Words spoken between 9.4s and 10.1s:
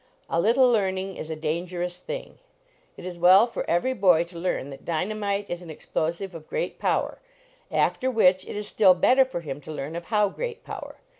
him to learn of